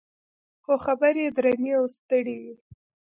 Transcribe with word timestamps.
خو 0.63 0.73
خبرې 0.85 1.23
یې 1.27 1.33
درنې 1.35 1.71
او 1.79 1.85
ستړې 1.95 2.35
وې. 2.41 2.55